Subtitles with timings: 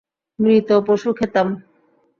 [0.39, 1.47] মৃত পশু খেতাম।